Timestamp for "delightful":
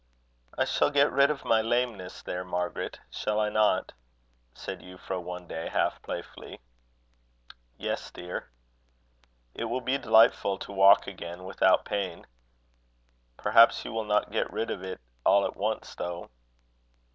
9.99-10.57